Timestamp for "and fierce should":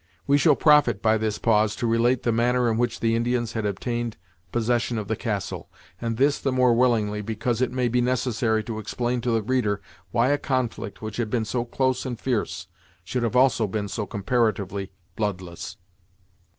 12.03-13.21